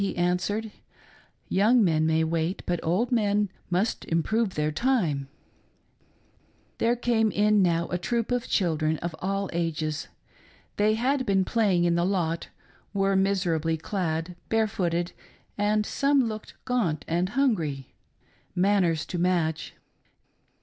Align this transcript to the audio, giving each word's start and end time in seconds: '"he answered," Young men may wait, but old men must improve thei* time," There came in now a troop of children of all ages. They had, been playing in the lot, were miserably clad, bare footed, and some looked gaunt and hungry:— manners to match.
'"he 0.01 0.17
answered," 0.17 0.71
Young 1.47 1.83
men 1.83 2.07
may 2.07 2.23
wait, 2.23 2.63
but 2.65 2.79
old 2.81 3.11
men 3.11 3.51
must 3.69 4.03
improve 4.05 4.55
thei* 4.55 4.71
time," 4.71 5.27
There 6.79 6.95
came 6.95 7.29
in 7.29 7.61
now 7.61 7.87
a 7.89 7.99
troop 7.99 8.31
of 8.31 8.47
children 8.47 8.97
of 8.97 9.15
all 9.19 9.47
ages. 9.53 10.07
They 10.77 10.95
had, 10.95 11.23
been 11.27 11.45
playing 11.45 11.83
in 11.83 11.93
the 11.93 12.03
lot, 12.03 12.47
were 12.95 13.15
miserably 13.15 13.77
clad, 13.77 14.35
bare 14.49 14.65
footed, 14.65 15.11
and 15.55 15.85
some 15.85 16.23
looked 16.23 16.55
gaunt 16.65 17.05
and 17.07 17.29
hungry:— 17.37 17.93
manners 18.55 19.05
to 19.05 19.19
match. 19.19 19.75